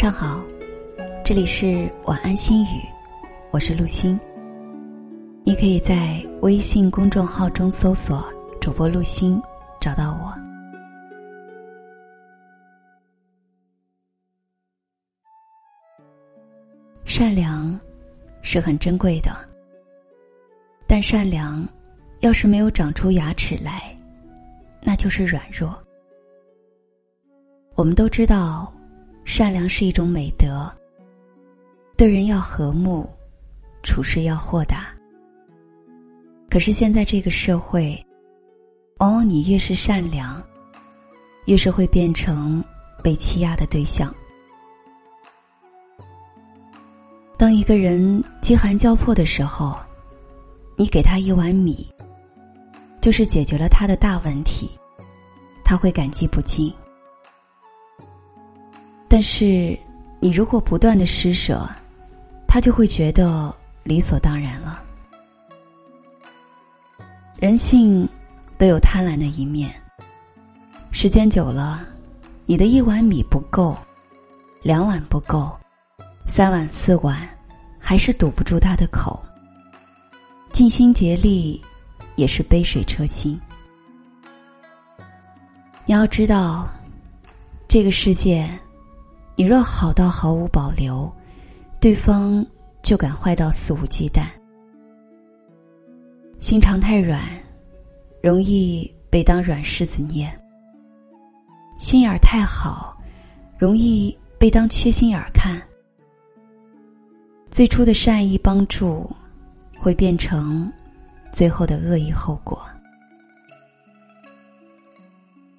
[0.00, 0.42] 上好，
[1.22, 2.88] 这里是晚安心语，
[3.50, 4.18] 我是陆欣。
[5.44, 8.24] 你可以在微信公众号中搜索
[8.62, 9.38] “主播陆欣”，
[9.78, 10.34] 找到我。
[17.04, 17.78] 善良
[18.40, 19.30] 是很珍贵的，
[20.86, 21.62] 但善良
[22.20, 23.94] 要是没有长出牙齿来，
[24.80, 25.78] 那就是软弱。
[27.74, 28.72] 我们都知道。
[29.30, 30.68] 善良是一种美德。
[31.96, 33.08] 对人要和睦，
[33.80, 34.88] 处事要豁达。
[36.50, 37.96] 可是现在这个社会，
[38.98, 40.42] 往往你越是善良，
[41.44, 42.62] 越是会变成
[43.04, 44.12] 被欺压的对象。
[47.38, 49.78] 当一个人饥寒交迫的时候，
[50.76, 51.88] 你给他一碗米，
[53.00, 54.68] 就是解决了他的大问题，
[55.64, 56.74] 他会感激不尽。
[59.12, 59.76] 但是，
[60.20, 61.68] 你如果不断的施舍，
[62.46, 63.52] 他就会觉得
[63.82, 64.80] 理所当然了。
[67.36, 68.08] 人性
[68.56, 69.74] 都有贪婪的一面。
[70.92, 71.84] 时间久了，
[72.46, 73.76] 你的一碗米不够，
[74.62, 75.58] 两碗不够，
[76.24, 77.28] 三碗四碗，
[77.80, 79.20] 还是堵不住他的口。
[80.52, 81.60] 尽心竭力，
[82.14, 83.36] 也是杯水车薪。
[85.84, 86.68] 你要知道，
[87.66, 88.48] 这个世界。
[89.40, 91.10] 你若好到毫无保留，
[91.80, 92.44] 对方
[92.82, 94.26] 就敢坏到肆无忌惮。
[96.40, 97.22] 心肠太软，
[98.22, 100.28] 容易被当软柿子捏；
[101.78, 102.94] 心眼儿太好，
[103.56, 105.58] 容易被当缺心眼儿看。
[107.50, 109.10] 最初的善意帮助，
[109.78, 110.70] 会变成
[111.32, 112.62] 最后的恶意后果。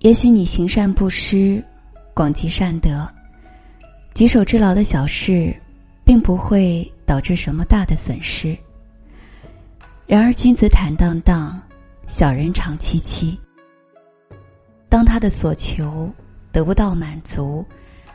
[0.00, 1.64] 也许你行善布施，
[2.12, 3.10] 广积善德。
[4.14, 5.54] 举手之劳的小事，
[6.04, 8.56] 并不会导致什么大的损失。
[10.06, 11.60] 然而，君子坦荡荡，
[12.06, 13.38] 小人长戚戚。
[14.88, 16.12] 当他的所求
[16.52, 17.64] 得不到满足，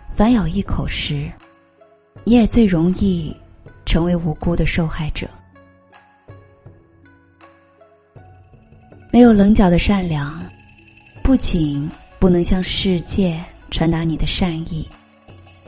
[0.10, 1.32] 反咬一口时，
[2.24, 3.36] 你也最容易
[3.84, 5.28] 成为无辜的受害者。
[9.12, 10.40] 没有棱角的善良，
[11.24, 14.88] 不仅不能向世界传达你的善意。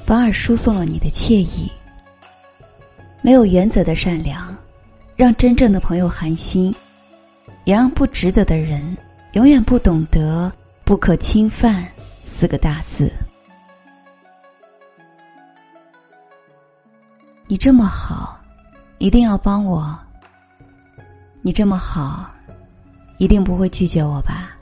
[0.10, 1.72] 反而输送了你的惬意。
[3.22, 4.58] 没有原则的善良，
[5.16, 6.74] 让真正的朋友寒心，
[7.64, 8.98] 也让不值得的人
[9.34, 10.52] 永远不懂得
[10.84, 11.88] “不可侵犯”
[12.26, 13.14] 四个大字。
[17.46, 18.36] 你这么好，
[18.98, 19.96] 一定要帮我。
[21.44, 22.28] 你这么好，
[23.20, 24.58] 一定不会拒绝我吧？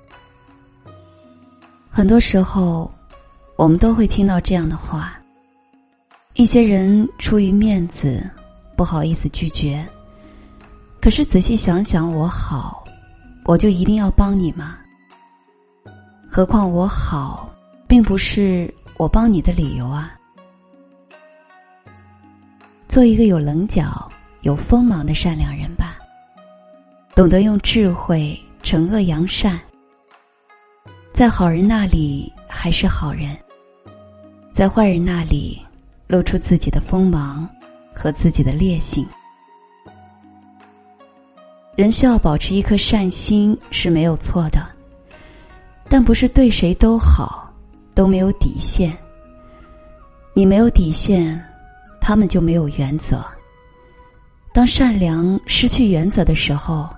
[1.89, 2.91] 很多时候，
[3.55, 5.16] 我们都会听到这样的话。
[6.37, 8.23] 一些人出于面子，
[8.75, 9.83] 不好意思拒绝。
[11.01, 12.85] 可是仔细想想，我好，
[13.45, 14.77] 我就一定要帮你吗？
[16.29, 17.51] 何况我好，
[17.87, 20.13] 并不是我帮你的理由啊。
[22.87, 24.07] 做一个有棱角、
[24.41, 25.97] 有锋芒的善良人吧。
[27.15, 29.59] 懂得用智慧惩恶扬善，
[31.11, 33.35] 在好人那里还是好人，
[34.53, 35.59] 在坏人那里。
[36.07, 37.47] 露出自己的锋芒
[37.93, 39.05] 和自己的烈性。
[41.75, 44.67] 人需要保持一颗善心是没有错的，
[45.87, 47.53] 但不是对谁都好，
[47.93, 48.97] 都没有底线。
[50.33, 51.39] 你没有底线，
[51.99, 53.23] 他们就没有原则。
[54.53, 56.89] 当善良失去原则的时候，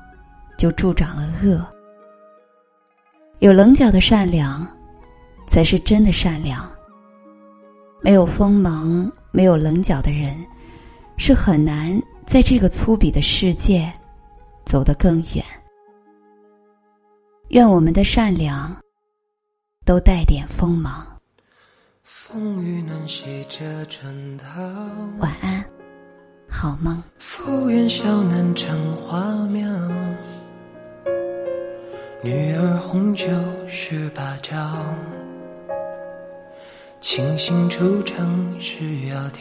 [0.58, 1.66] 就助长了恶。
[3.40, 4.66] 有棱角的善良，
[5.46, 6.70] 才是真的善良。
[8.02, 10.36] 没有锋芒、没有棱角的人，
[11.18, 13.92] 是很难在这个粗鄙的世界
[14.66, 15.44] 走得更远。
[17.50, 18.76] 愿我们的善良
[19.86, 21.06] 都带点锋芒。
[22.04, 24.46] 风雨暖洗着春涛，
[25.20, 25.64] 晚安，
[26.48, 27.02] 好梦。
[27.90, 28.24] 笑
[32.22, 33.26] 女儿红酒
[33.68, 34.56] 十八招。
[37.02, 39.40] 清醒出城是窈窕，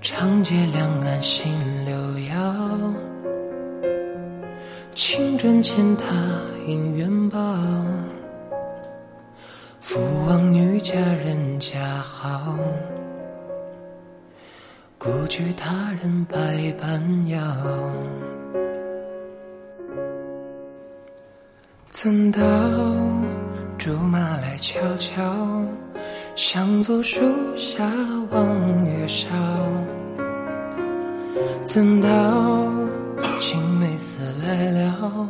[0.00, 1.52] 长街两岸新
[1.84, 1.94] 柳
[2.28, 2.54] 摇。
[4.94, 6.04] 青砖践踏
[6.68, 7.38] 姻缘报，
[9.80, 9.98] 父
[10.28, 12.56] 王女佳人家好，
[14.96, 17.40] 孤居他人百般邀。
[21.90, 22.40] 怎道？
[23.84, 25.22] 竹马来悄悄，
[26.34, 27.20] 向坐树
[27.54, 27.84] 下
[28.30, 29.28] 望月梢，
[31.66, 32.08] 怎道
[33.38, 35.28] 青梅似来了，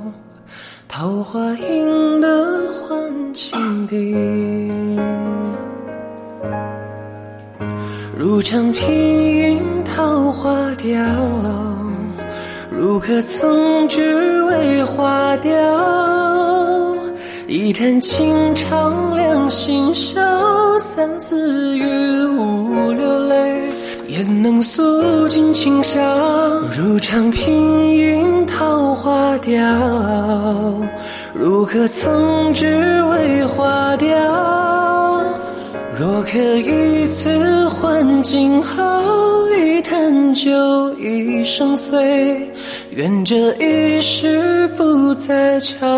[0.87, 4.15] 桃花映得还情敌。
[8.17, 8.93] 如长披
[9.41, 10.97] 云桃花凋，
[12.71, 15.83] 如可曾只为花凋。
[17.56, 20.21] 一叹情长两心烧，
[20.81, 21.85] 三思雨
[22.27, 23.71] 无流泪，
[24.09, 26.03] 焉能诉尽情伤？
[26.77, 29.55] 如长平云桃花凋，
[31.33, 35.23] 如可曾只为花凋？
[35.97, 38.83] 若可于此换今好，
[39.75, 42.49] 一坛酒，一生岁，
[42.91, 45.91] 愿这一世不再长。